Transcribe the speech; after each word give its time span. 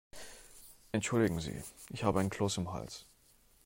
Entschuldigen 0.93 1.39
Sie, 1.39 1.61
ich 1.91 2.03
habe 2.03 2.21
einen 2.21 2.31
Kloß 2.31 2.57
im 2.57 2.73
Hals. 2.73 3.05